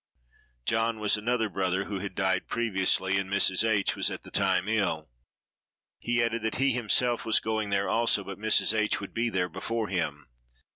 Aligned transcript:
(John 0.65 0.99
was 0.99 1.15
another 1.15 1.47
brother, 1.47 1.83
who 1.85 1.99
had 1.99 2.15
died 2.15 2.47
previously, 2.47 3.17
and 3.19 3.29
Mrs. 3.29 3.63
H—— 3.63 3.95
was 3.95 4.09
at 4.09 4.23
the 4.23 4.31
time 4.31 4.67
ill.) 4.67 5.11
He 5.99 6.23
added 6.23 6.41
that 6.41 6.55
"he 6.55 6.71
himself 6.71 7.23
was 7.23 7.39
going 7.39 7.69
there 7.69 7.87
also, 7.87 8.23
but 8.23 8.39
that 8.39 8.43
Mrs. 8.43 8.73
H—— 8.75 8.99
would 8.99 9.13
be 9.13 9.29
there 9.29 9.47
before 9.47 9.89
him." 9.89 10.25